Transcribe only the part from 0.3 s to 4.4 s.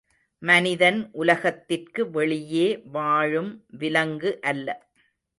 மனிதன் உலகத்திற்கு வெளியே வாழும் விலங்கு